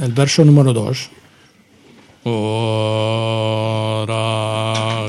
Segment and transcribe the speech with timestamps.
[0.00, 1.10] el verso número 2.
[2.24, 4.08] Ora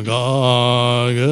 [0.03, 1.25] gage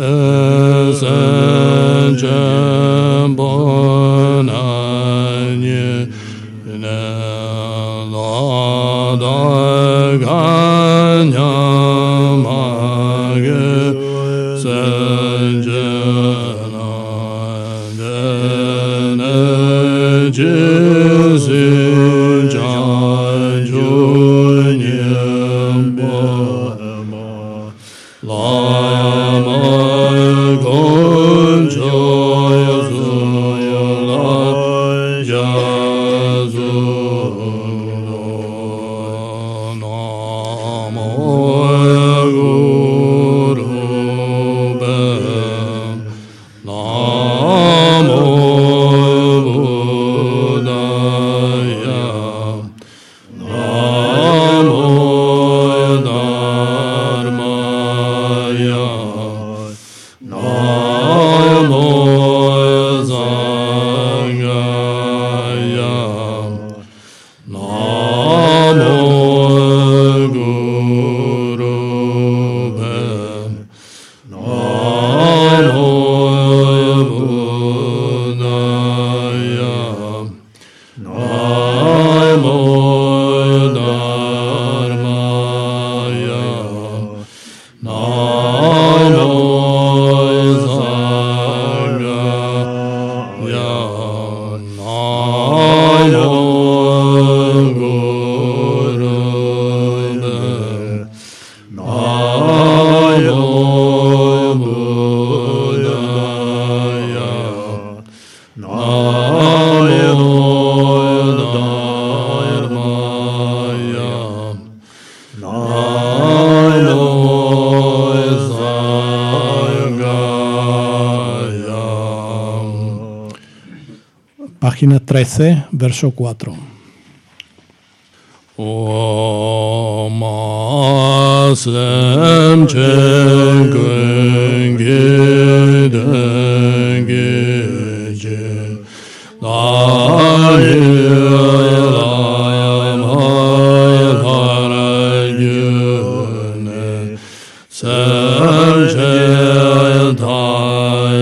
[125.71, 126.75] verso 4.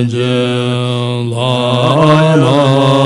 [0.05, 0.35] Sanje
[1.31, 3.04] Lama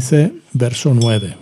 [0.00, 1.36] 15, verso 9.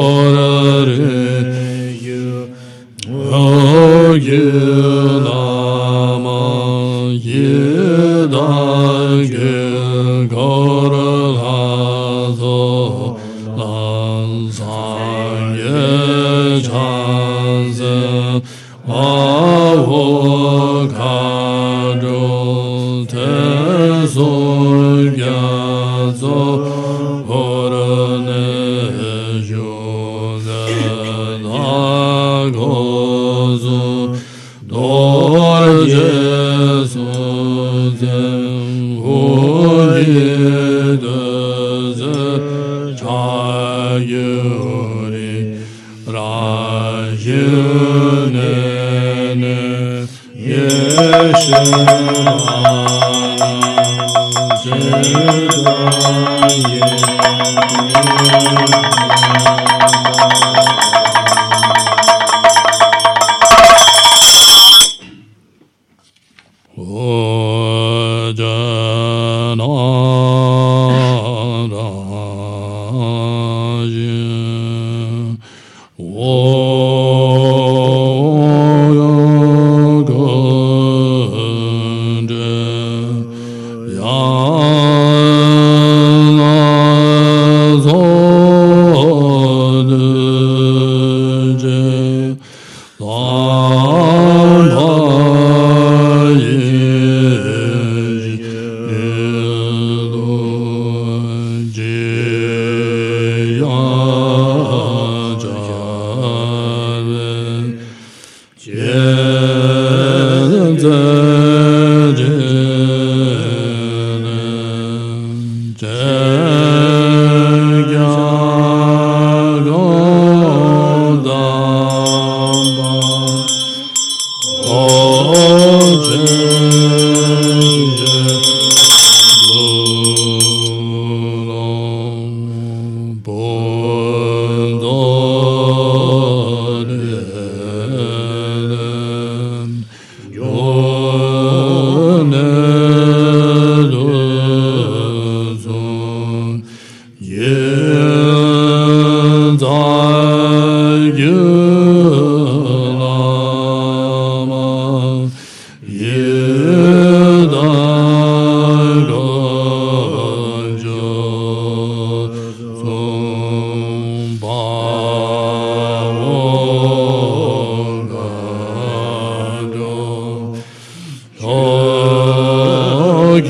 [0.00, 1.19] morarım.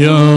[0.01, 0.30] young.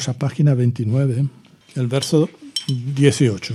[0.00, 1.26] Vamos página 29,
[1.76, 2.30] el verso
[2.66, 3.54] 18.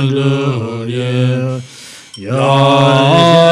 [0.08, 1.60] glorieux.
[2.18, 3.50] Ya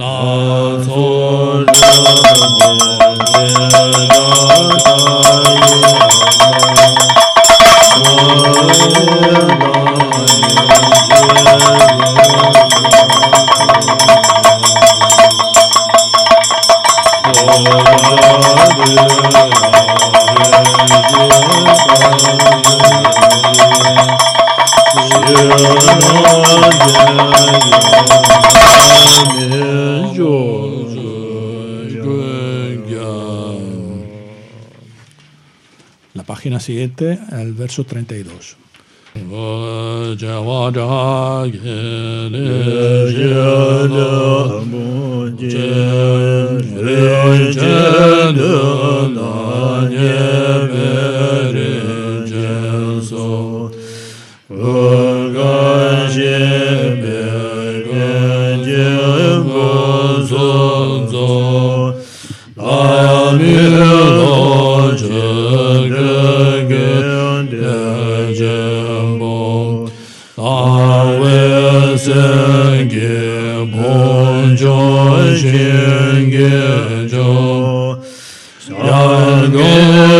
[0.00, 2.30] 那作者。
[29.52, 29.79] Amen.
[36.12, 38.56] La página siguiente, el verso 32.
[54.50, 56.10] Urgaje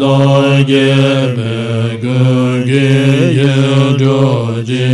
[0.00, 0.86] dōjī
[1.36, 2.86] bēgūgī
[3.38, 3.54] yī
[4.02, 4.90] dōjī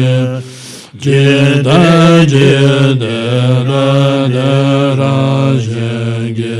[1.01, 1.81] jīdā
[2.29, 3.21] jīdā
[3.69, 3.85] dā
[4.35, 4.51] dā
[5.01, 5.17] rā
[5.65, 6.59] shēgī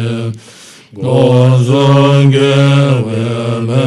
[0.97, 2.55] gōzōgī
[3.07, 3.27] wē
[3.67, 3.87] mē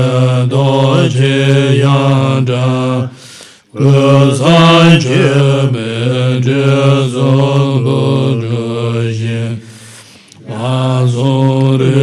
[0.53, 1.33] dōjī
[1.81, 2.67] yāndā
[3.73, 4.59] gōzā
[5.05, 5.23] jī
[5.73, 5.89] bē
[6.45, 6.61] jī
[7.15, 7.31] zō
[7.87, 8.05] lō
[8.43, 9.41] dōjī
[10.73, 11.33] āzō
[11.81, 11.97] rī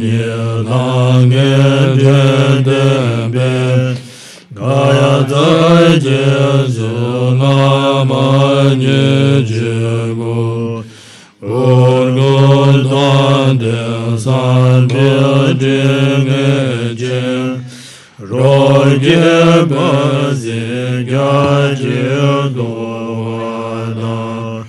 [0.00, 0.24] nī
[0.64, 0.84] nā
[1.28, 3.96] ngē de de be
[4.54, 6.24] gaya da je
[6.76, 10.82] zo na ma nye je go
[11.42, 12.34] or go
[12.90, 15.78] da de san de de
[16.26, 17.22] me je
[18.30, 19.90] ro je ba
[20.42, 21.32] ze ga
[21.80, 22.72] je do
[24.00, 24.64] na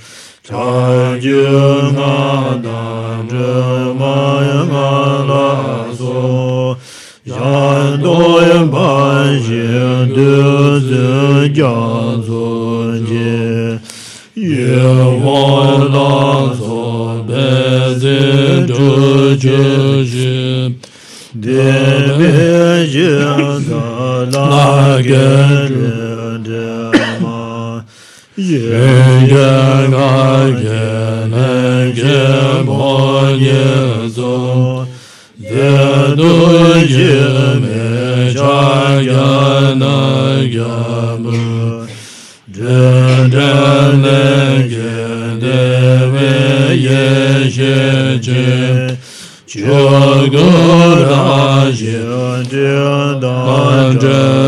[0.47, 0.69] cha
[1.25, 1.43] je
[1.97, 2.15] na
[2.65, 2.81] da
[3.31, 3.49] je
[3.99, 4.15] ma
[4.49, 4.61] ya
[5.29, 5.70] na
[7.23, 13.77] Shan doyen pan shen du zin jiang sun ji
[14.33, 14.81] Ye
[15.23, 17.45] wan dan sun pe
[18.01, 20.79] zin zhu ju ji
[21.35, 26.69] De me jing da la gen zhin de
[27.21, 27.83] ma
[28.35, 34.80] Ye gen ga gen len gen mo ye zong
[36.17, 37.81] duyme
[38.33, 39.99] çayana
[40.43, 41.87] yamur
[42.57, 44.21] Döndemle
[44.67, 46.33] gedeve
[46.75, 48.51] yeşece
[49.47, 52.03] Çogur aşı
[52.51, 54.40] Döndemle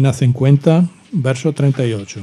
[0.00, 2.20] página 50, verso 38.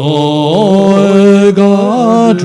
[0.00, 2.40] Oh, God,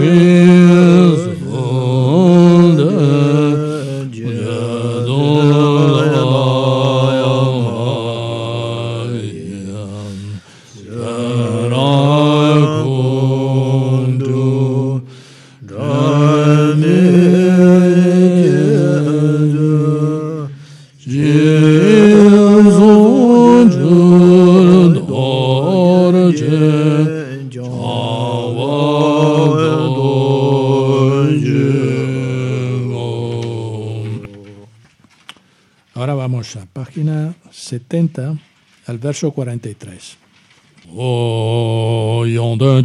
[39.03, 40.17] verso 43.
[40.95, 42.83] O yongden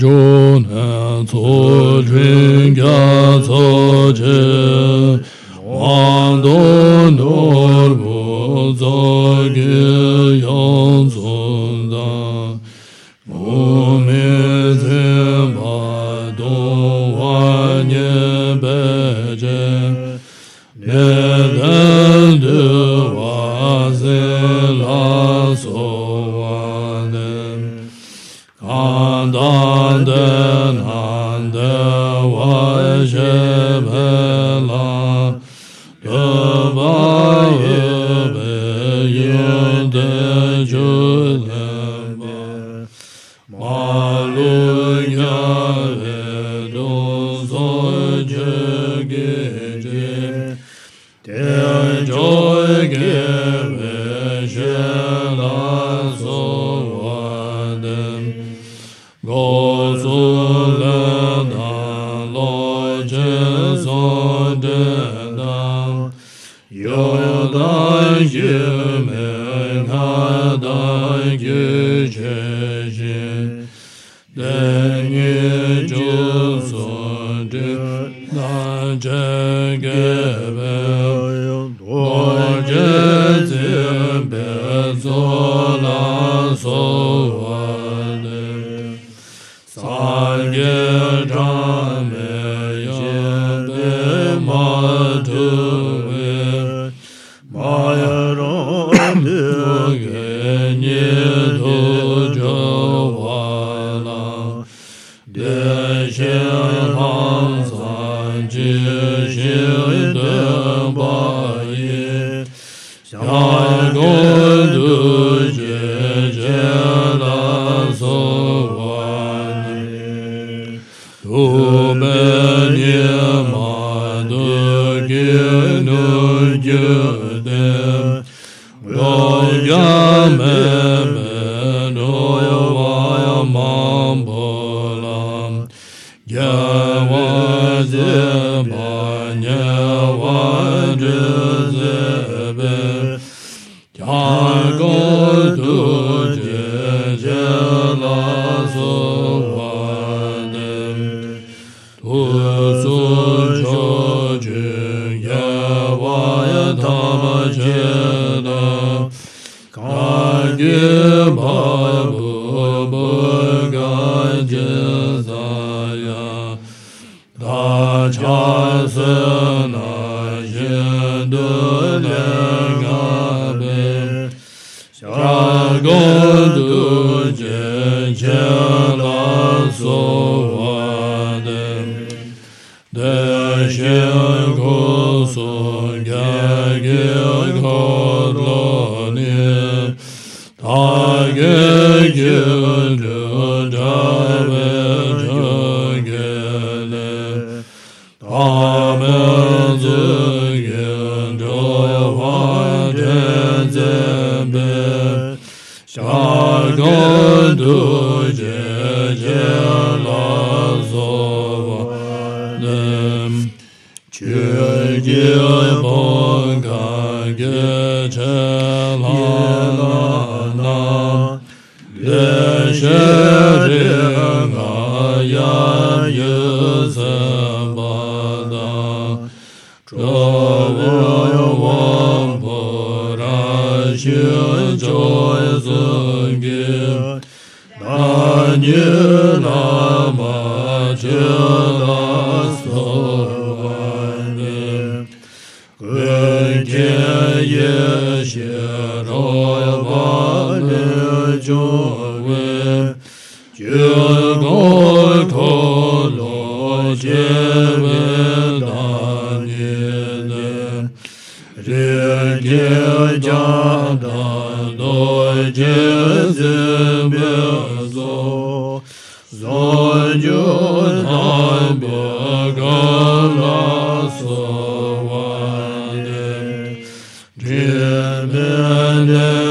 [121.24, 123.47] Ume nie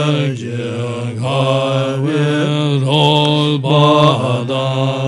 [0.07, 5.06] Jagad Hawil Hol Badam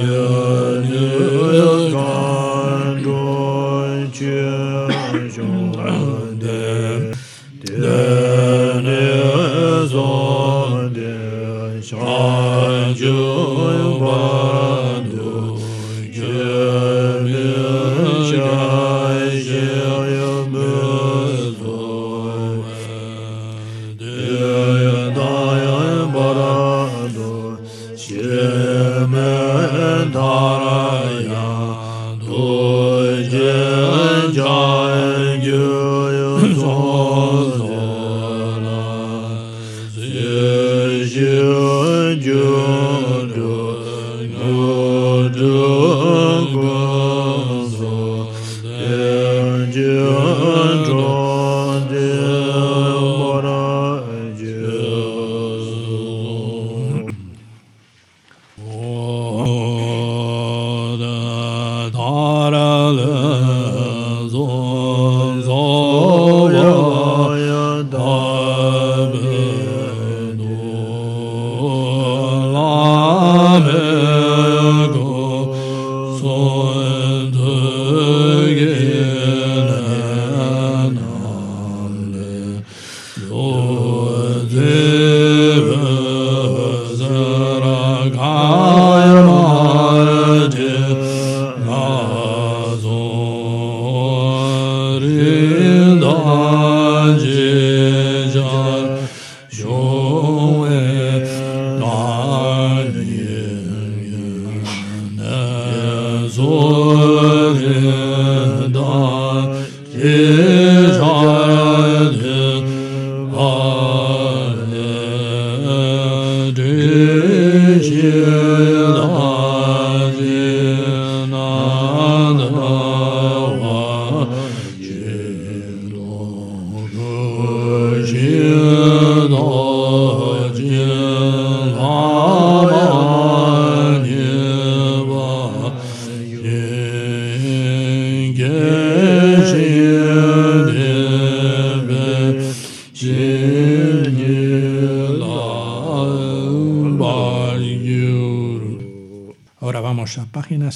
[0.00, 0.39] Yeah.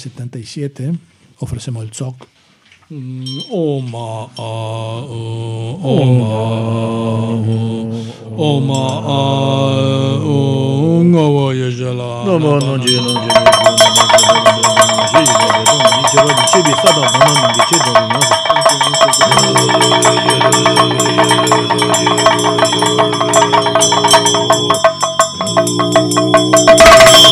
[0.05, 0.93] 77
[1.39, 2.27] ofrecemos el SOC.
[3.49, 4.29] Oma,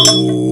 [0.05, 0.42] Thank you.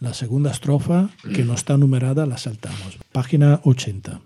[0.00, 2.98] La segunda estrofa, que no está numerada, la saltamos.
[3.12, 4.20] Página 80.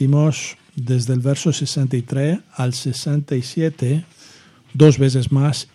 [0.00, 4.04] Repetimos desde el verso 63 al 67
[4.72, 5.68] dos veces más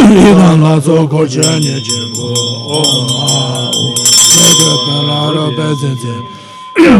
[0.00, 2.28] Rīdāṁ lā tsō kō chēnyē chēmbō
[2.76, 2.80] ō
[3.10, 3.26] mā
[3.68, 3.88] ō
[4.32, 6.14] Chēkē pē lā rā pē tsē tsē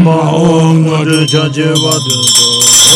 [0.04, 2.50] Mā ō ngā rī chā chē wā tē tsō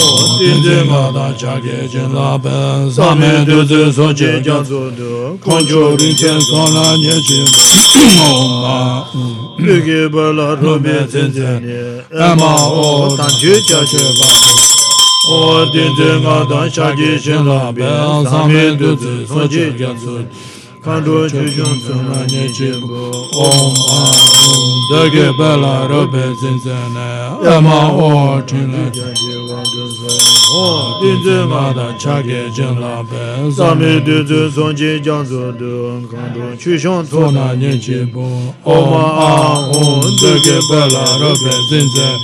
[0.04, 2.56] ō Tīn tsē ngā tā chā kē chē lā pē
[2.92, 5.10] Sā mē tū tsē sō chē chā tsō tō
[5.46, 7.64] Kōng chō rī chē sō lā nyē chēmbō
[8.28, 8.78] ō mā
[9.24, 9.28] ō
[9.64, 11.50] Rīkē pē lā rō pē tsē tsē
[12.42, 14.43] Mā ō tā chē chā chē wā
[15.30, 17.88] o din zin ga dan sha ji shin la be
[18.30, 20.18] sam mi du zi so ji jian su
[20.84, 23.02] kan du chu jung su na ni chi bu
[23.46, 24.02] om a
[24.90, 27.06] de ge ba la ro be zin zin na
[27.46, 30.12] ya ma o chin la ja ji wa du so
[30.60, 34.72] o din zin ga dan sha ji shin la be sam mi du zi so
[34.72, 38.28] ji jian su du kan du chu jung su na ni chi bu
[38.76, 39.32] om a
[40.20, 42.18] de ge ba la ro be zin zin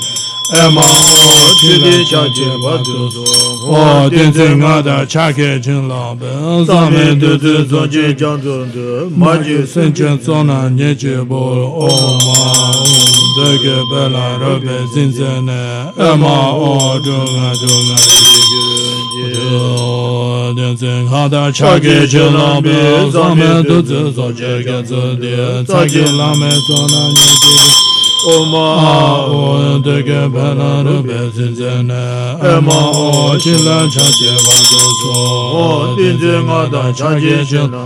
[0.52, 3.24] ema o chidi chache batu zo
[3.68, 6.26] o tenze nga da chake chen lambe
[6.66, 11.88] zame du du zonje janzo du maji senchen sona nyeche bol o
[12.26, 12.84] ma o
[13.36, 15.62] dege bela robe zinzene
[15.98, 18.62] ema o dunga dunga chidi
[20.56, 27.02] tenze nga da chake chen lambe zame du du zonje janzo du tsaki lame sona
[27.14, 27.89] nyeche bol
[28.26, 32.02] Oma o dege banaru bezinzene
[32.42, 35.12] Ema o chile chache wazozo
[35.54, 37.80] O dinze nga da chache chile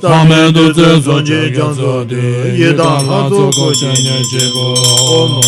[0.00, 2.16] Tame duze zonje gyanzo di
[2.60, 4.72] Yeda nga zoko chenye chigo
[5.18, 5.42] Oma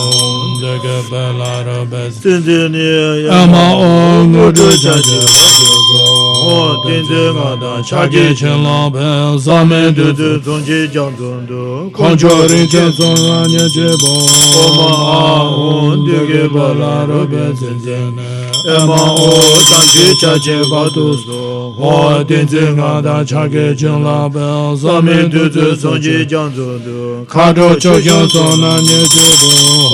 [0.00, 2.88] o dege banaru bezinzene
[3.28, 6.07] Ema o ngudu chache wazozo
[6.48, 11.14] o tenze nga da chage chen lang pen sa me du du zon che jang
[11.20, 14.14] zon du kong cho rin chen zon nga nye che bo
[14.62, 14.90] o ma
[15.20, 15.24] a
[15.70, 18.47] on de ge pa la ro pe sen chen ne
[18.86, 19.30] ma o
[19.68, 21.74] zang chi cha che pa tu su.
[21.78, 26.00] Ho ten zi nga da cha ke ching la pa sa mi tu zu song
[26.00, 27.24] chi jiang zu du.
[27.26, 29.50] Ka cho cho xiang song na nye chi bu.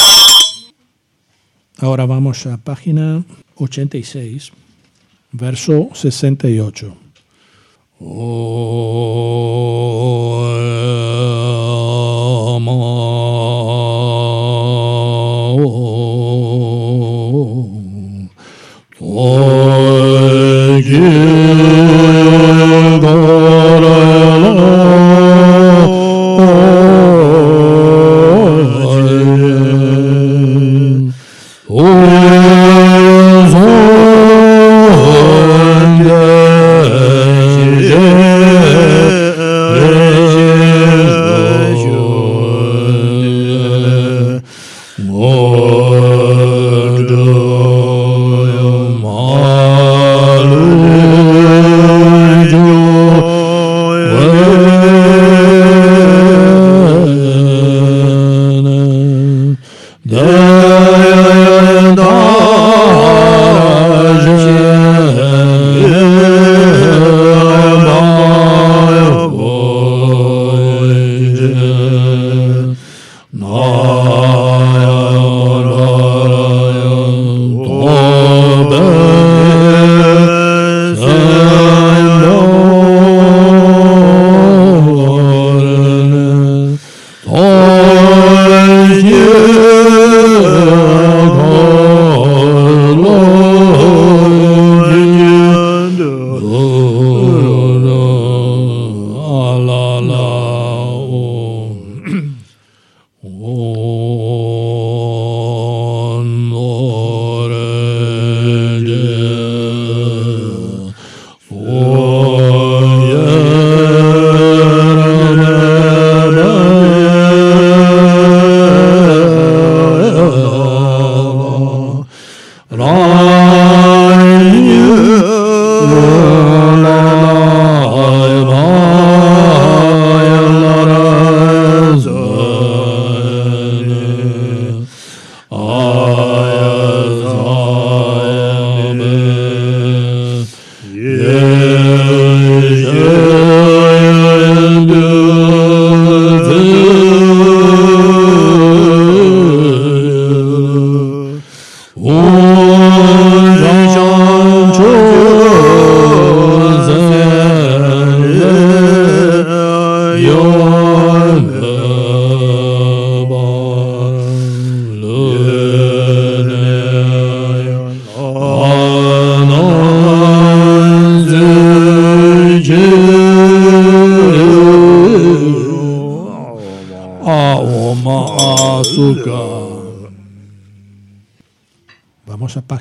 [0.00, 0.46] 啊。
[1.78, 3.22] Ahora vamos a página
[3.54, 4.50] 86,
[5.34, 6.90] verso 68.
[7.98, 8.16] Oh,
[20.91, 22.00] you.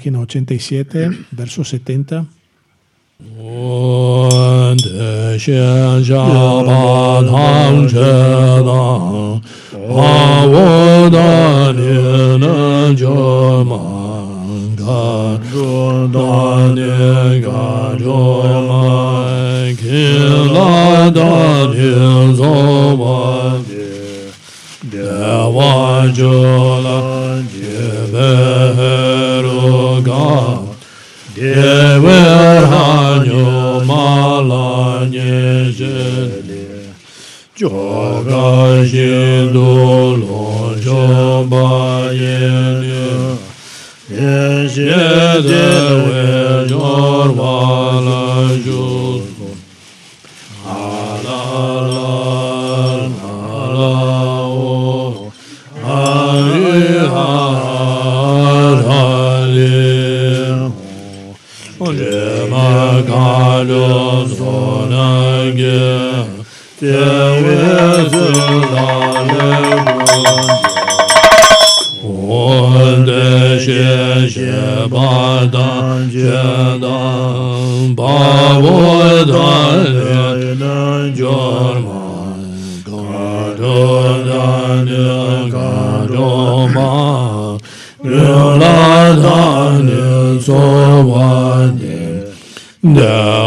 [0.00, 2.24] Página 87, verso 70.
[3.36, 4.74] 我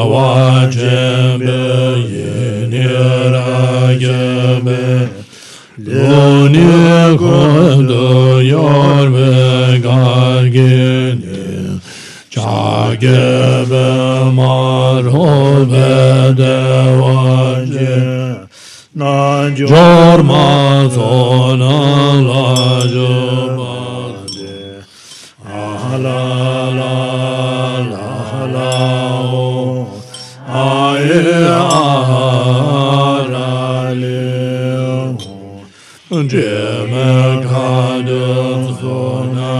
[0.06, 5.08] وعجبا ينير عجبا
[5.78, 7.90] لوني قد
[8.46, 9.10] يار
[9.84, 11.20] بقارجين
[12.30, 13.72] شعجب
[14.34, 15.72] مرحوب
[16.38, 18.04] دواجه
[18.96, 21.78] نجور ما ثنا
[22.22, 23.33] لاجور
[31.70, 33.52] ara
[34.02, 35.16] leo
[36.32, 36.54] je
[36.92, 37.10] me
[37.48, 38.26] kade
[38.82, 39.54] zona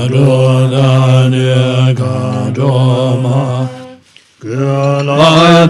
[0.00, 3.68] Adonai Kadoma
[4.40, 5.68] Guladanil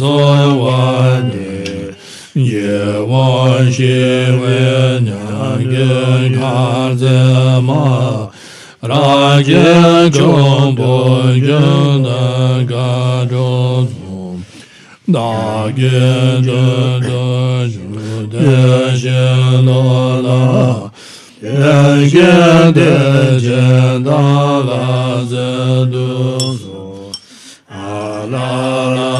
[0.00, 1.52] Zoywani
[2.34, 3.98] Yewashi
[4.40, 7.84] Winyagin Kazima
[8.82, 10.94] Rajin Chombo
[11.34, 12.22] Jina
[12.64, 14.36] Gadozum
[15.06, 17.92] Dagin Jindajin
[18.32, 20.40] Dajin Lola
[21.44, 23.64] Yeshe deje
[24.04, 27.12] dala zedu su
[27.68, 28.48] Ala
[28.96, 29.12] la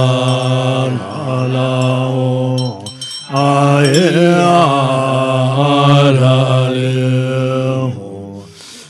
[0.97, 1.73] la la
[2.09, 2.81] o
[3.29, 4.09] Aye
[5.69, 6.39] ala
[6.73, 6.97] li
[7.95, 8.09] ho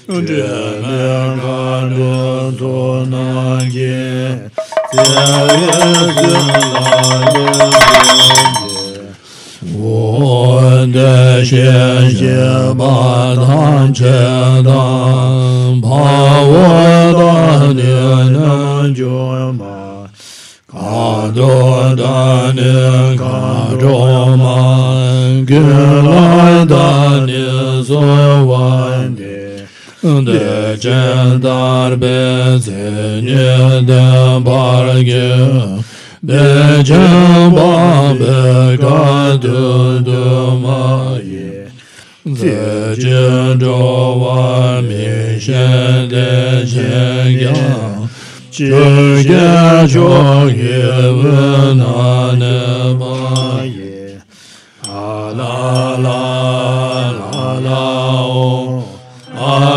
[0.07, 1.03] Jeme
[1.43, 2.14] kandu
[2.59, 2.74] tu
[3.11, 3.99] nage
[4.95, 5.74] Yeshe
[6.14, 7.45] dala zedu
[10.93, 14.18] de xie xie ba dang che
[14.68, 16.66] dang pa wo
[17.18, 17.97] da de
[18.35, 20.07] nan jo ma
[20.72, 23.39] ka do da ne ka
[23.82, 23.99] jo
[24.43, 24.59] ma
[25.49, 25.64] ge
[26.07, 27.47] la da ne
[27.89, 28.05] zo
[28.51, 29.41] wan de
[30.28, 32.85] de chen dar be ze
[33.26, 34.05] ne de
[34.47, 35.30] bar ge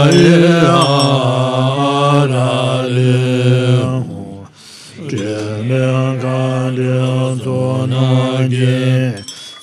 [0.09, 0.57] Yeah.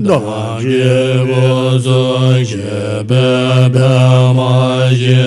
[0.00, 0.80] dāng jī
[1.28, 3.90] bō zōng jī bē bē
[4.36, 4.52] mā
[4.96, 5.24] jī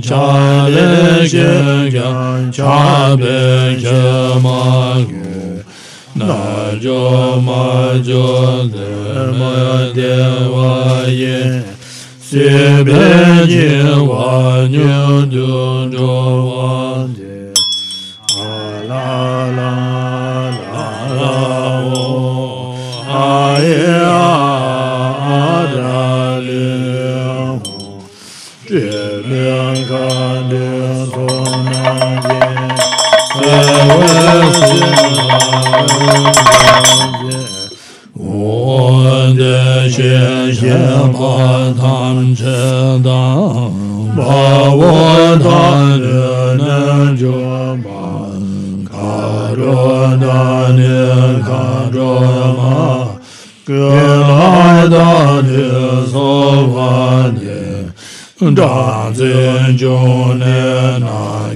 [0.00, 0.28] chā
[0.74, 0.88] lē
[1.32, 1.48] jī
[1.92, 2.78] gyāng chā
[3.20, 3.36] bē
[3.82, 4.00] jī
[4.44, 4.62] mā
[5.10, 5.60] gu
[6.22, 6.38] nā
[6.84, 7.02] jō
[7.44, 7.66] mā
[8.08, 8.24] jō
[8.72, 9.52] dē mā
[9.98, 10.16] dē
[10.54, 10.72] wā
[11.12, 11.42] yī
[12.30, 12.48] sī
[12.88, 13.04] bē
[13.52, 13.68] jī
[14.08, 14.32] wā
[14.72, 15.52] nyū dū
[15.92, 16.16] jō
[16.48, 16.72] wā
[17.18, 17.31] dē
[38.13, 40.03] 我的心
[40.53, 40.65] 先
[41.13, 41.17] 把
[41.79, 42.43] 他们知
[43.03, 43.71] 道，
[44.15, 44.23] 把
[44.73, 44.81] 我
[45.43, 45.45] 他
[45.97, 46.05] 的
[46.57, 47.31] 那就
[47.83, 47.87] 把
[48.89, 48.95] 看
[49.55, 49.61] 着
[50.19, 50.23] 那
[50.73, 50.81] 年
[51.41, 51.95] 看着
[52.53, 52.59] 嘛，
[53.65, 54.95] 给来的
[55.43, 56.15] 的所
[56.67, 57.41] 万的。
[58.55, 59.89] 大尊就
[60.35, 61.05] 那那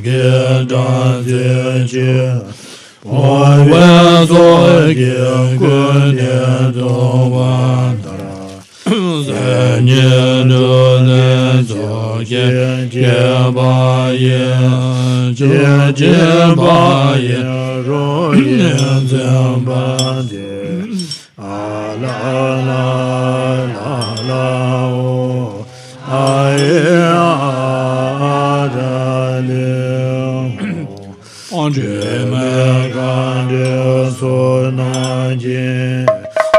[0.04, 0.76] 个大
[1.24, 2.00] 尊就，
[3.06, 4.34] 我愿做
[4.90, 4.94] 一
[5.58, 5.64] 个
[6.14, 6.22] 年
[6.74, 6.80] 都
[7.30, 8.22] 完的了，
[9.26, 9.96] 三年
[10.48, 13.02] 都能做见见
[13.56, 15.50] 把眼，见
[15.96, 16.10] 见
[16.56, 17.44] 把眼，
[17.84, 19.18] 若眼怎
[19.66, 19.76] 办
[20.28, 20.36] 的？
[21.38, 21.75] 啊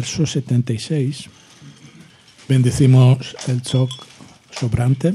[0.00, 1.28] Verso 76.
[2.48, 3.90] Bendecimos el choc
[4.50, 5.14] sobrante.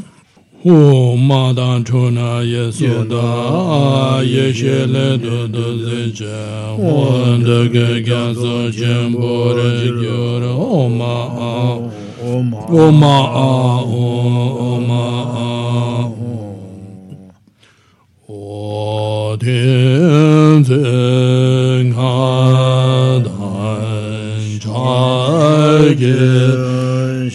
[0.64, 6.66] Hu ma dan chu na ye su da ye she le du du zi che
[25.98, 27.26] yeah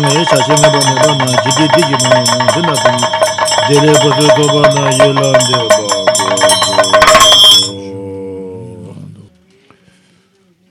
[0.00, 2.60] ye cha che me ba me ba na ji di di ji ma na de
[2.68, 2.90] na ba
[3.68, 5.86] de le ba de do ba na ye la de ba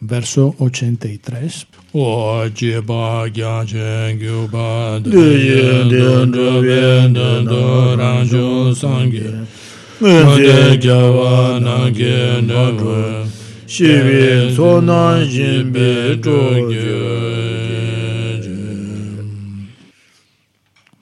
[0.02, 2.06] verso 83 o
[2.54, 5.10] je ba gya je gyu ba de
[5.48, 9.30] ye de do ye de do ran jo sang ge
[10.02, 13.26] me de gya wa na ge na ba
[13.68, 16.68] shi vi so na jin be zhu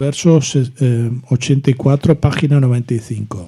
[0.09, 0.39] Verso
[0.79, 3.47] eh, 84, página 95.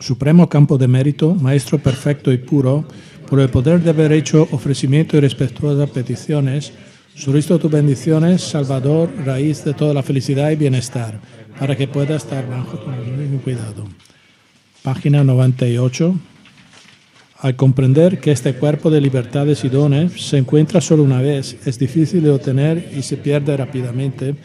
[0.00, 2.86] Supremo campo de mérito, Maestro perfecto y puro,
[3.28, 6.72] por el poder de haber hecho ofrecimiento y respetuosas peticiones,
[7.14, 11.20] solicito tus bendiciones, Salvador, raíz de toda la felicidad y bienestar,
[11.58, 13.84] para que pueda estar bajo tu cuidado.
[14.82, 16.18] Página 98.
[17.40, 21.78] Al comprender que este cuerpo de libertades y dones se encuentra solo una vez, es
[21.78, 24.36] difícil de obtener y se pierde rápidamente,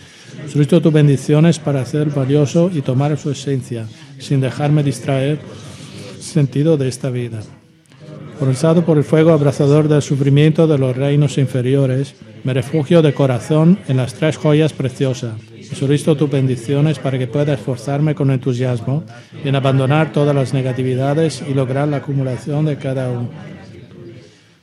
[0.47, 3.85] solicito tus bendiciones para hacer valioso y tomar su esencia,
[4.17, 5.39] sin dejarme distraer
[6.19, 7.41] sentido de esta vida.
[8.39, 12.15] Forzado por el fuego abrazador del sufrimiento de los reinos inferiores,
[12.45, 17.27] me refugio de corazón en las tres joyas preciosas y solicito tus bendiciones para que
[17.27, 19.03] pueda esforzarme con entusiasmo
[19.43, 23.29] en abandonar todas las negatividades y lograr la acumulación de cada uno.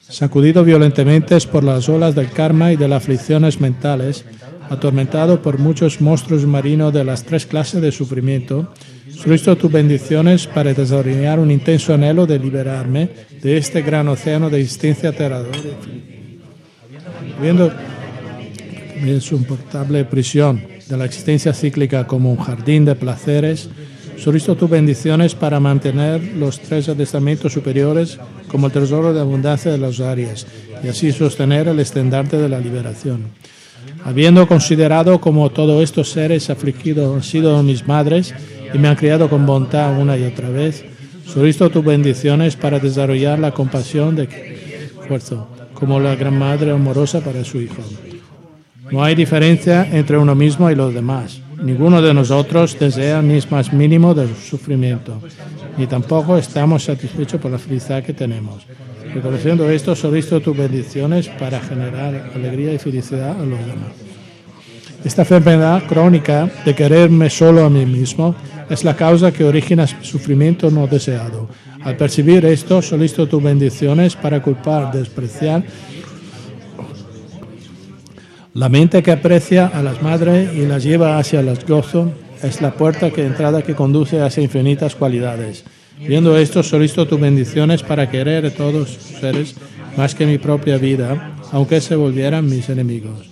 [0.00, 4.24] Sacudido violentamente por las olas del karma y de las aflicciones mentales,
[4.70, 8.72] atormentado por muchos monstruos marinos de las tres clases de sufrimiento,
[9.10, 13.10] solicito tus bendiciones para desarrollar un intenso anhelo de liberarme
[13.42, 15.58] de este gran océano de existencia aterradora.
[17.40, 17.72] Viendo
[19.02, 23.68] mi insoportable prisión de la existencia cíclica como un jardín de placeres,
[24.16, 29.78] solicito tus bendiciones para mantener los tres adiestramientos superiores como el tesoro de abundancia de
[29.78, 30.46] las áreas
[30.82, 33.24] y así sostener el estandarte de la liberación.
[34.04, 38.34] Habiendo considerado como todos estos seres afligidos han sido mis madres
[38.72, 40.84] y me han criado con bondad una y otra vez,
[41.24, 44.28] solicito tus bendiciones para desarrollar la compasión de
[45.00, 47.82] esfuerzo, como la gran madre amorosa para su hijo.
[48.90, 51.40] No hay diferencia entre uno mismo y los demás.
[51.60, 55.20] Ninguno de nosotros desea ni más mínimo del sufrimiento,
[55.76, 58.64] ni tampoco estamos satisfechos por la felicidad que tenemos.
[59.16, 63.92] Reconociendo esto, solicito tus bendiciones para generar alegría y felicidad a los demás.
[65.02, 68.34] Esta enfermedad crónica de quererme solo a mí mismo
[68.68, 71.48] es la causa que origina sufrimiento no deseado.
[71.82, 75.64] Al percibir esto, solicito tus bendiciones para culpar, despreciar
[78.52, 82.12] la mente que aprecia a las madres y las lleva hacia el gozo
[82.42, 85.64] es la puerta de entrada que conduce hacia infinitas cualidades.
[85.98, 89.54] Viendo esto, solicito tus bendiciones para querer a todos seres
[89.96, 93.30] más que mi propia vida, aunque se volvieran mis enemigos.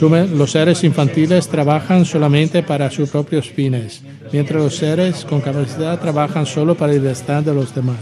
[0.00, 4.02] Los seres infantiles trabajan solamente para sus propios fines,
[4.32, 7.98] mientras los seres con capacidad trabajan solo para el bienestar de los demás.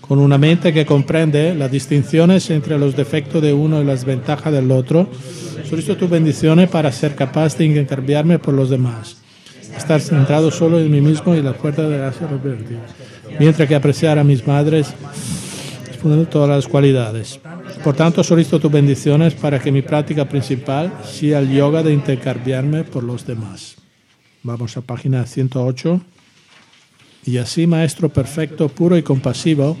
[0.00, 4.52] Con una mente que comprende las distinciones entre los defectos de uno y las ventajas
[4.52, 5.08] del otro,
[5.68, 9.18] solicito tus bendiciones para ser capaz de intercambiarme por los demás.
[9.76, 12.78] Estar centrado solo en mí mismo y la fuerza de la revertir.
[13.38, 14.94] Mientras que apreciar a mis madres,
[15.88, 17.40] exponer todas las cualidades.
[17.82, 22.84] Por tanto, solicito tus bendiciones para que mi práctica principal sea el yoga de intercambiarme
[22.84, 23.76] por los demás.
[24.42, 26.00] Vamos a página 108.
[27.26, 29.76] Y así, Maestro perfecto, puro y compasivo,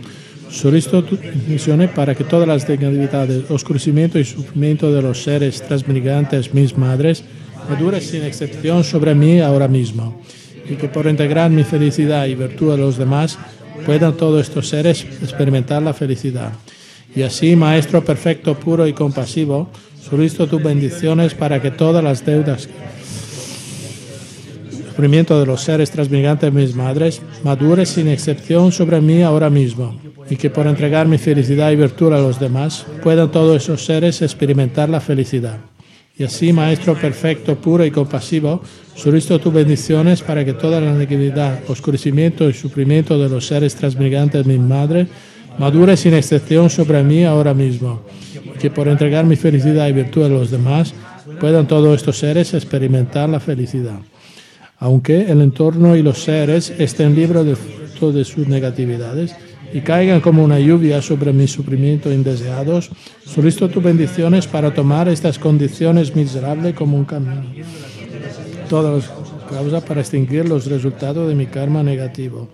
[0.50, 6.52] solicito tus bendiciones para que todas las negatividades, oscurecimiento y sufrimiento de los seres transmigrantes,
[6.52, 7.24] mis madres,
[7.68, 10.20] maduren sin excepción sobre mí ahora mismo.
[10.68, 13.38] Y que por integrar mi felicidad y virtud a los demás,
[13.86, 16.52] puedan todos estos seres experimentar la felicidad.
[17.14, 19.70] Y así, Maestro perfecto, puro y compasivo,
[20.02, 22.68] solicito tus bendiciones para que todas las deudas
[24.98, 29.96] sufrimiento de los seres transmigrantes de mis madres madure sin excepción sobre mí ahora mismo,
[30.28, 34.22] y que por entregar mi felicidad y virtud a los demás puedan todos esos seres
[34.22, 35.58] experimentar la felicidad.
[36.18, 38.60] Y así, Maestro perfecto, puro y compasivo,
[38.96, 44.44] solicito tus bendiciones para que toda la negatividad, oscurecimiento y sufrimiento de los seres transmigrantes
[44.44, 45.06] de mi madre
[45.58, 48.02] madure sin excepción sobre mí ahora mismo,
[48.54, 50.94] y que por entregar mi felicidad y virtud a los demás
[51.40, 54.00] puedan todos estos seres experimentar la felicidad.
[54.78, 57.56] Aunque el entorno y los seres estén libres de
[57.98, 59.34] todas sus negatividades
[59.72, 62.90] y caigan como una lluvia sobre mis sufrimientos indeseados,
[63.24, 67.44] solicito tus bendiciones para tomar estas condiciones miserables como un camino.
[68.68, 69.12] Todas las
[69.50, 72.48] causas para extinguir los resultados de mi karma negativo.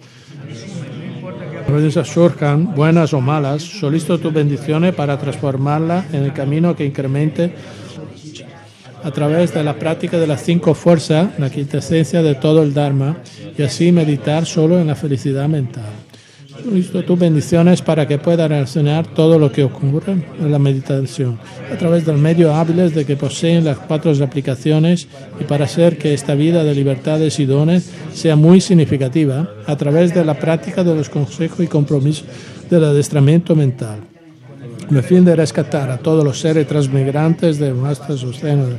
[1.66, 7.54] Cuando surjan, buenas o malas, solicito tus bendiciones para transformarla en el camino que incremente
[9.02, 13.18] a través de la práctica de las cinco fuerzas, la quintesencia de todo el Dharma,
[13.56, 16.03] y así meditar solo en la felicidad mental.
[16.64, 21.38] Solicito tus bendiciones para que pueda relacionar todo lo que ocurre en la meditación
[21.70, 25.06] a través del medio hábiles de que poseen las cuatro aplicaciones
[25.38, 30.14] y para hacer que esta vida de libertades y dones sea muy significativa a través
[30.14, 32.24] de la práctica de los consejos y compromisos
[32.70, 33.98] del adestramiento mental.
[34.88, 38.70] Con el fin de rescatar a todos los seres transmigrantes de nuestros océanos.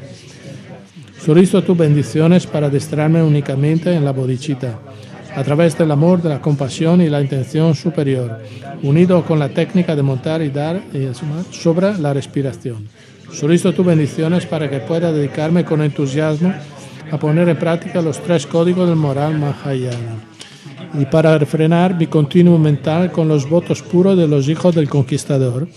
[1.24, 4.80] Solicito tus bendiciones para adestrarme únicamente en la bodhicitta
[5.36, 8.40] a través del amor, de la compasión y la intención superior,
[8.84, 10.82] unido con la técnica de montar y dar
[11.52, 12.88] sobre la respiración.
[13.32, 16.53] Solicito tus bendiciones para que pueda dedicarme con entusiasmo
[17.12, 20.16] a poner en práctica los tres códigos del moral Mahayana
[20.98, 25.68] y para refrenar mi continuo mental con los votos puros de los hijos del conquistador,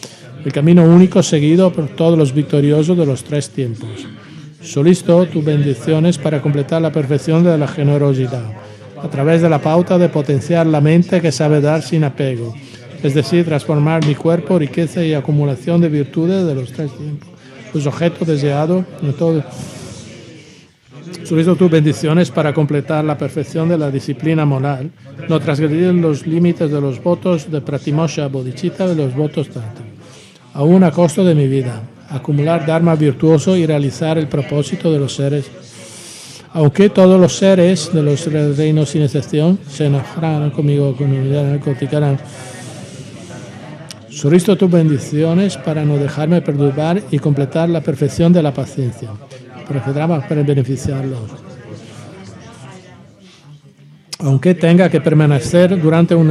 [0.44, 4.06] el camino único seguido por todos los victoriosos de los tres tiempos.
[4.62, 8.67] Solicito tus bendiciones para completar la perfección de la generosidad
[9.02, 12.54] a través de la pauta de potenciar la mente que sabe dar sin apego,
[13.02, 17.28] es decir, transformar mi cuerpo, riqueza y acumulación de virtudes de los tres tiempos,
[17.72, 19.44] los objetos deseados en todo.
[21.24, 24.90] Solicito tus bendiciones para completar la perfección de la disciplina moral,
[25.28, 29.84] no transgredir los límites de los votos de Pratimosha Bodhicitta y los votos Tantra,
[30.54, 35.14] aún a costo de mi vida, acumular Dharma virtuoso y realizar el propósito de los
[35.14, 35.50] seres
[36.52, 38.26] aunque todos los seres de los
[38.56, 42.18] reinos sin excepción se enojarán conmigo, con mi narcoticarán.
[44.08, 49.10] Solicito tus bendiciones para no dejarme perturbar y completar la perfección de la paciencia,
[49.68, 51.20] para beneficiarlos.
[54.20, 56.30] Aunque tenga que permanecer durante un,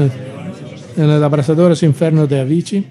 [0.97, 2.85] en el abrasadores infierno de Avicii,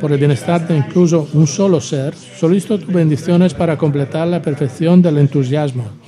[0.00, 5.00] por el bienestar de incluso un solo ser, solicito tus bendiciones para completar la perfección
[5.00, 6.03] del entusiasmo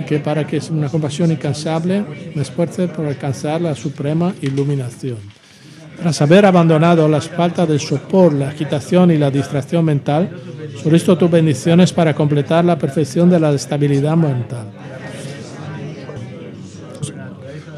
[0.00, 2.04] y que para que una compasión incansable
[2.34, 5.18] me esfuerce por alcanzar la suprema iluminación.
[6.00, 10.30] Tras haber abandonado las faltas del sopor, la agitación y la distracción mental,
[10.80, 14.66] solicito tus bendiciones para completar la perfección de la estabilidad mental.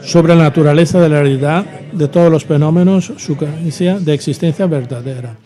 [0.02, 5.36] Sobre la naturaleza de la realidad de todos los fenómenos, su creencia de existencia verdadera.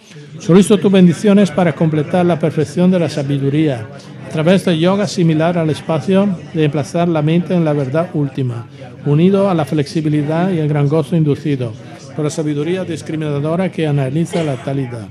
[0.44, 3.88] Solicito tus bendiciones para completar la perfección de la sabiduría,
[4.26, 8.66] a través de yoga similar al espacio de emplazar la mente en la verdad última,
[9.06, 11.72] unido a la flexibilidad y el gran gozo inducido
[12.14, 15.08] por la sabiduría discriminadora que analiza la talidad.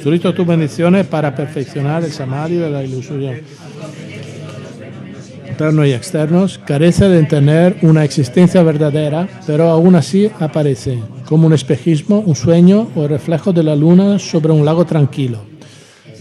[0.00, 3.34] Solicito tus bendiciones para perfeccionar el samadhi de la ilusión
[5.58, 11.52] interno y externos, carece de tener una existencia verdadera, pero aún así aparece como un
[11.52, 15.40] espejismo, un sueño o el reflejo de la luna sobre un lago tranquilo.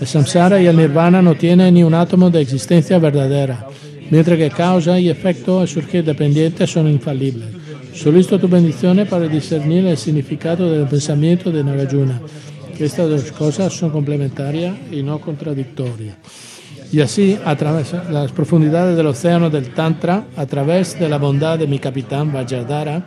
[0.02, 3.68] El samsara y el nirvana no tienen ni un átomo de existencia verdadera,
[4.10, 7.50] mientras que causa y efecto al surgir dependientes son infalibles.
[7.94, 12.20] Solicito tus bendiciones para discernir el significado del pensamiento de Nagarjuna,
[12.76, 16.16] que estas dos cosas son complementarias y no contradictorias.
[16.92, 21.18] Y así, a través de las profundidades del océano del Tantra, a través de la
[21.18, 23.06] bondad de mi capitán Vajradhara,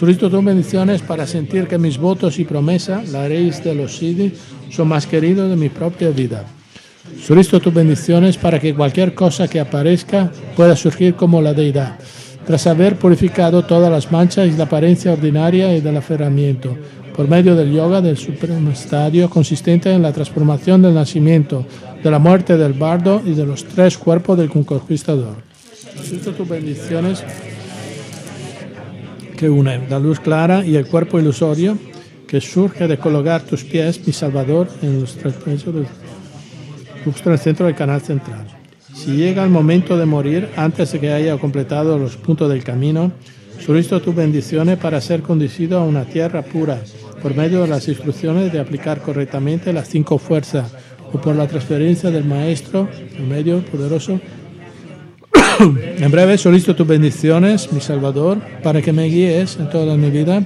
[0.00, 4.32] Solicito tus bendiciones para sentir que mis votos y promesas, la raíz de los siddhis,
[4.70, 6.46] son más queridos de mi propia vida.
[7.22, 11.98] Solicito tus bendiciones para que cualquier cosa que aparezca pueda surgir como la deidad,
[12.46, 16.78] tras haber purificado todas las manchas y la apariencia ordinaria y del aferramiento,
[17.14, 21.66] por medio del yoga del supremo estadio consistente en la transformación del nacimiento,
[22.02, 25.36] de la muerte del bardo y de los tres cuerpos del conquistador.
[25.94, 27.22] Solicito tus bendiciones
[29.36, 31.78] que une la luz clara y el cuerpo ilusorio
[32.26, 35.86] que surge de colocar tus pies, mi Salvador, en los tres del,
[37.04, 38.46] justo en el centro del canal central.
[38.94, 43.12] Si llega el momento de morir antes de que haya completado los puntos del camino,
[43.64, 46.80] solicito tus bendiciones para ser conducido a una tierra pura
[47.22, 50.72] por medio de las instrucciones de aplicar correctamente las cinco fuerzas
[51.12, 54.20] o por la transferencia del Maestro, el medio poderoso,
[55.60, 60.42] en breve solicito tus bendiciones, mi Salvador, para que me guíes en toda mi vida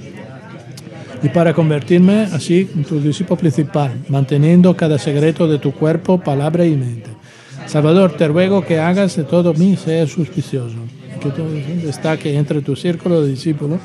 [1.23, 6.65] y para convertirme así en tu discípulo principal, manteniendo cada secreto de tu cuerpo, palabra
[6.65, 7.14] y mente.
[7.67, 10.77] Salvador, te ruego que hagas de todo mí ser suspicioso,
[11.21, 11.49] que todo
[11.83, 13.79] destaque entre tu círculo de discípulos,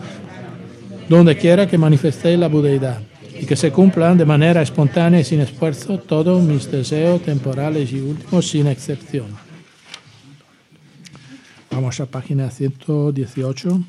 [1.09, 3.01] donde quiera que manifesté la budeidad,
[3.41, 8.01] y que se cumplan de manera espontánea y sin esfuerzo todos mis deseos temporales y
[8.01, 9.29] últimos sin excepción.
[11.71, 13.81] Vamos a página 118.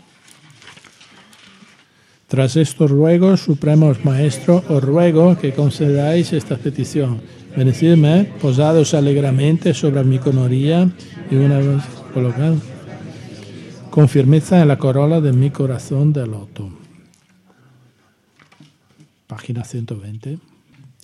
[2.28, 7.20] Tras estos ruegos, supremos Maestro, os ruego que concedáis esta petición.
[7.56, 10.90] Benecidme, posados alegremente sobre mi conoría
[11.30, 11.84] y una vez
[12.14, 12.56] colocado
[13.90, 16.70] con firmeza en la corola de mi corazón de loto.
[19.28, 20.40] página 120,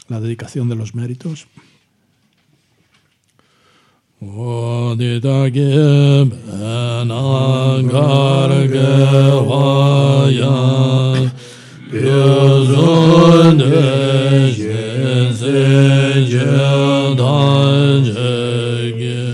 [0.08, 1.48] la dedicación de los méritos.
[15.48, 19.34] Seigneur, dans Dieu,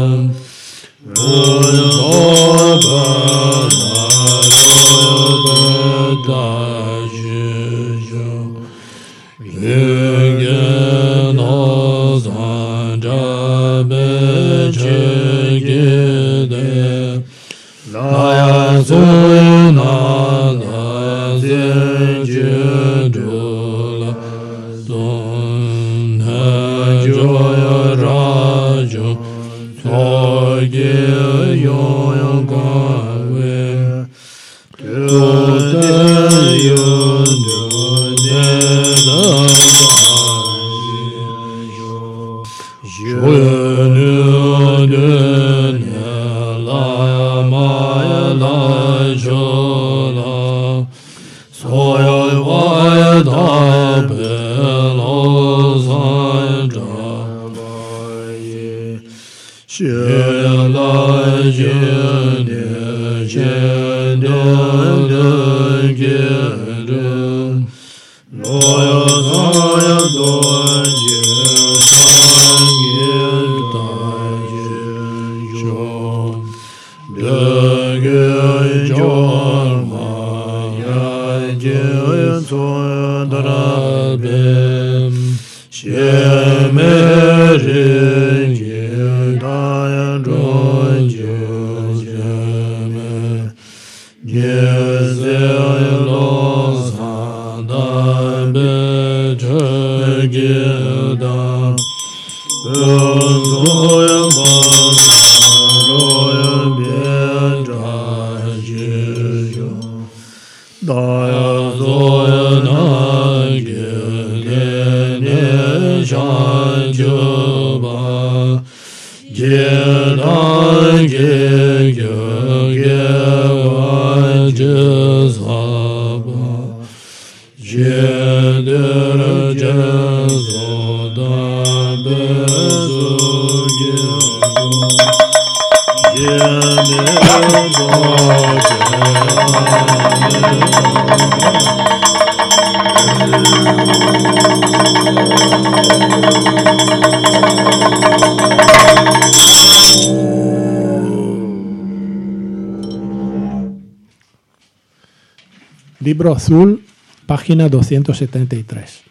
[156.01, 156.83] Libro azul,
[157.25, 159.10] página 273.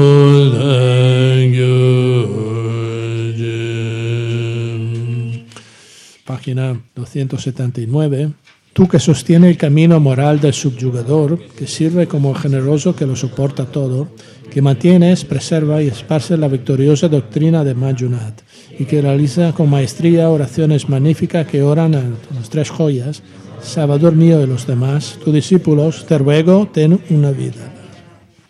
[6.51, 8.33] Página 279.
[8.73, 13.67] Tú que sostiene el camino moral del subyugador, que sirve como generoso que lo soporta
[13.67, 14.09] todo,
[14.49, 18.41] que mantienes, preserva y esparce la victoriosa doctrina de Majunat,
[18.77, 22.03] y que realiza con maestría oraciones magníficas que oran a
[22.35, 23.23] las tres joyas,
[23.61, 27.71] Salvador mío de los demás, tus discípulos, te ruego, ten una vida.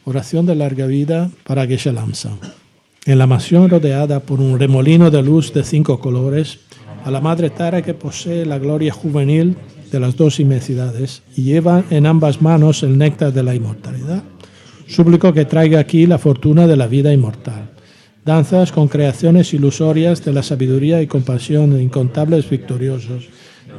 [0.06, 2.32] Oración de larga vida para Geshe Lamsa.
[3.06, 6.60] En la mansión rodeada por un remolino de luz de cinco colores,
[7.04, 9.56] a la Madre Tara que posee la gloria juvenil
[9.92, 14.24] de las dos inmensidades y lleva en ambas manos el néctar de la inmortalidad.
[14.88, 17.70] Súplico que traiga aquí la fortuna de la vida inmortal.
[18.26, 23.30] Danzas con creaciones ilusorias de la sabiduría y compasión de incontables victoriosos,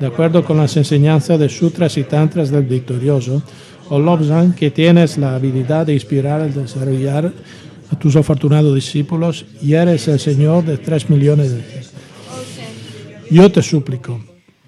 [0.00, 3.42] de acuerdo con las enseñanzas de sutras y tantras del victorioso,
[3.88, 7.32] o Lobsang, que tienes la habilidad de inspirar y desarrollar
[7.90, 11.81] a tus afortunados discípulos y eres el Señor de tres millones de
[13.32, 14.20] Yo te suplico,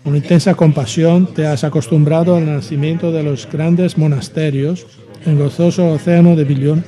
[0.02, 4.86] con intensa compasión te has acostumbrado al nacimiento de los grandes monasterios
[5.26, 6.82] en gozoso océano de billón.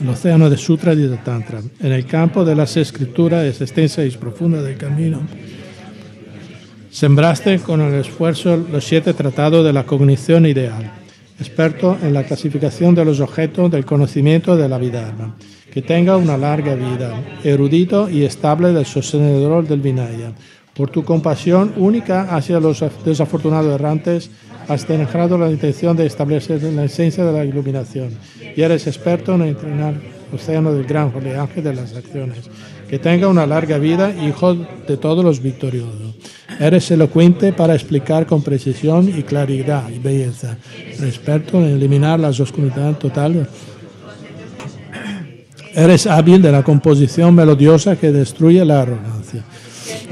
[0.00, 1.60] El océano de Sutra y de Tantra.
[1.80, 5.20] En el campo de las escrituras es extensa y profunda del camino.
[6.90, 10.99] Sembraste con el esfuerzo los siete tratados de la cognición ideal
[11.40, 15.12] experto en la clasificación de los objetos del conocimiento de la vida,
[15.72, 20.32] que tenga una larga vida, erudito y estable del sostenedor del Vinaya.
[20.74, 24.30] Por tu compasión única hacia los desafortunados errantes,
[24.68, 28.10] has dejado la intención de establecer la esencia de la iluminación
[28.54, 32.48] y eres experto en entrenar el océano del gran oleaje de las acciones.
[32.88, 36.09] Que tenga una larga vida, hijo de todos los victoriosos.
[36.60, 40.58] Eres elocuente para explicar con precisión y claridad y belleza.
[41.00, 43.48] Experto en eliminar las oscuridades totales.
[45.74, 49.42] Eres hábil de la composición melodiosa que destruye la arrogancia.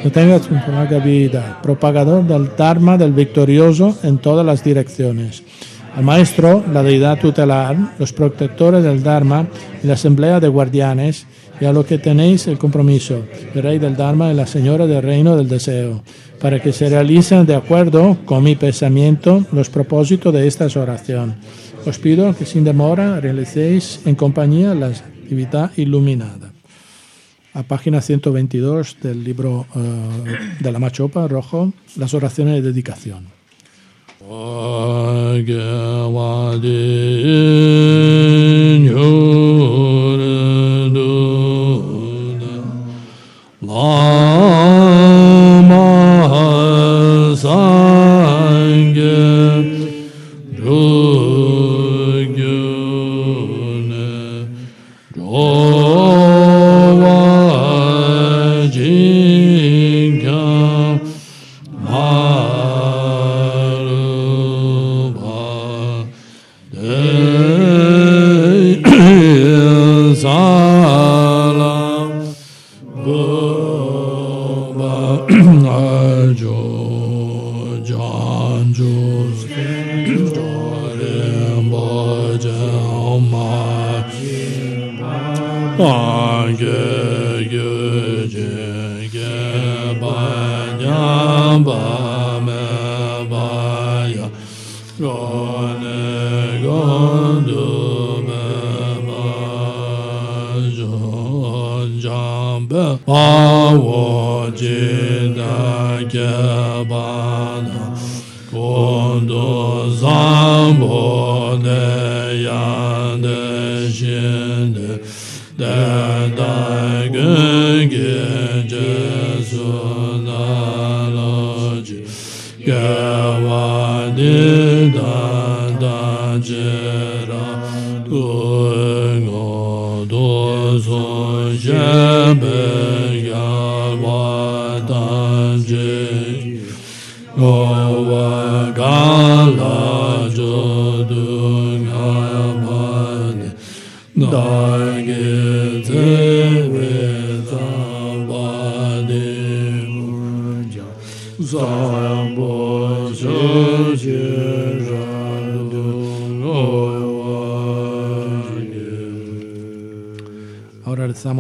[0.03, 0.49] Que tengas
[1.05, 5.43] vida, propagador del Dharma del victorioso en todas las direcciones.
[5.95, 9.47] Al maestro, la deidad tutelar, los protectores del Dharma
[9.83, 11.27] y la asamblea de guardianes,
[11.61, 13.25] y a lo que tenéis el compromiso,
[13.55, 16.03] el rey del Dharma y la señora del reino del deseo
[16.41, 21.37] para que se realicen de acuerdo con mi pensamiento los propósitos de esta oración.
[21.87, 26.53] Os pido que sin demora realicéis en compañía la actividad iluminada.
[27.55, 33.27] A página 122 del libro uh, de la Machopa Rojo, las oraciones de dedicación.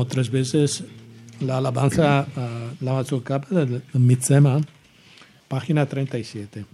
[0.08, 0.84] Tres veces
[1.40, 4.60] la alabanza a la Matsukapa del Mitsema,
[5.46, 6.64] página 37.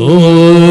[0.00, 0.67] Oh